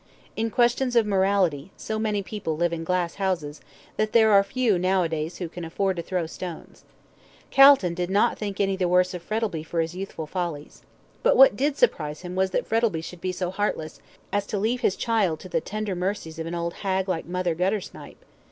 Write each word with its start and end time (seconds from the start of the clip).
In 0.35 0.49
questions 0.49 0.95
of 0.95 1.05
morality, 1.05 1.69
so 1.77 1.99
many 1.99 2.23
people 2.23 2.57
live 2.57 2.73
in 2.73 2.83
glass 2.83 3.13
houses, 3.21 3.61
that 3.97 4.13
there 4.13 4.31
are 4.31 4.43
few 4.43 4.79
nowadays 4.79 5.37
who 5.37 5.47
can 5.47 5.63
afford 5.63 5.95
to 5.97 6.01
throw 6.01 6.25
stones. 6.25 6.83
Calton 7.51 7.93
did 7.93 8.09
not 8.09 8.35
think 8.35 8.59
any 8.59 8.75
the 8.75 8.87
worse 8.87 9.13
of 9.13 9.21
Frettlby 9.21 9.61
for 9.63 9.79
his 9.79 9.93
youthful 9.93 10.25
follies. 10.25 10.81
But 11.21 11.37
what 11.37 11.55
did 11.55 11.77
surprise 11.77 12.21
him 12.21 12.33
was 12.33 12.49
that 12.49 12.65
Frettlby 12.65 13.01
should 13.03 13.21
be 13.21 13.31
so 13.31 13.51
heartless, 13.51 14.01
as 14.33 14.47
to 14.47 14.57
leave 14.57 14.81
his 14.81 14.95
child 14.95 15.39
to 15.41 15.49
the 15.49 15.61
tender 15.61 15.93
mercies 15.95 16.39
of 16.39 16.47
an 16.47 16.55
old 16.55 16.73
hag 16.81 17.07
like 17.07 17.27
Mother 17.27 17.53
Guttersnipe. 17.53 18.25